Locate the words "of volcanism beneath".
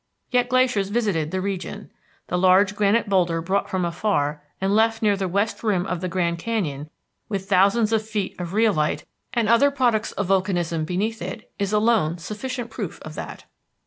10.13-11.21